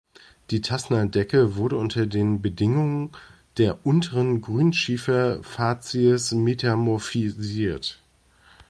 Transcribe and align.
Die 0.49 0.61
Tasna-Decke 0.61 1.55
wurde 1.57 1.77
unter 1.77 2.07
den 2.07 2.41
Bedingungen 2.41 3.11
der 3.57 3.85
unteren 3.85 4.41
Grünschieferfazies 4.41 6.31
metamorphosiert. 6.31 8.01